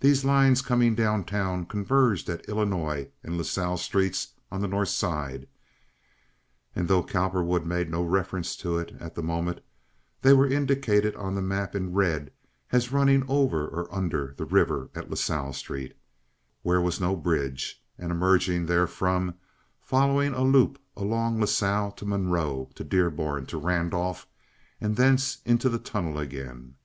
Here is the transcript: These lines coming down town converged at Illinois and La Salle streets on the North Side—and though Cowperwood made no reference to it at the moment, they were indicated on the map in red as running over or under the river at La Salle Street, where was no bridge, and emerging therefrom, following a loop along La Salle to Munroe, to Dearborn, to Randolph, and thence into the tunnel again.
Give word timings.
These 0.00 0.24
lines 0.24 0.62
coming 0.62 0.94
down 0.94 1.24
town 1.24 1.66
converged 1.66 2.30
at 2.30 2.48
Illinois 2.48 3.10
and 3.22 3.36
La 3.36 3.42
Salle 3.42 3.76
streets 3.76 4.28
on 4.50 4.62
the 4.62 4.66
North 4.66 4.88
Side—and 4.88 5.48
though 6.88 7.02
Cowperwood 7.02 7.66
made 7.66 7.90
no 7.90 8.02
reference 8.02 8.56
to 8.56 8.78
it 8.78 8.94
at 8.98 9.14
the 9.14 9.22
moment, 9.22 9.60
they 10.22 10.32
were 10.32 10.48
indicated 10.48 11.14
on 11.16 11.34
the 11.34 11.42
map 11.42 11.74
in 11.74 11.92
red 11.92 12.32
as 12.72 12.92
running 12.92 13.26
over 13.28 13.68
or 13.68 13.94
under 13.94 14.32
the 14.38 14.46
river 14.46 14.88
at 14.94 15.10
La 15.10 15.16
Salle 15.16 15.52
Street, 15.52 15.94
where 16.62 16.80
was 16.80 16.98
no 16.98 17.14
bridge, 17.14 17.84
and 17.98 18.10
emerging 18.10 18.64
therefrom, 18.68 19.34
following 19.82 20.32
a 20.32 20.42
loop 20.44 20.80
along 20.96 21.40
La 21.40 21.44
Salle 21.46 21.92
to 21.92 22.06
Munroe, 22.06 22.70
to 22.74 22.82
Dearborn, 22.84 23.44
to 23.44 23.58
Randolph, 23.58 24.26
and 24.80 24.96
thence 24.96 25.42
into 25.44 25.68
the 25.68 25.78
tunnel 25.78 26.16
again. 26.18 26.76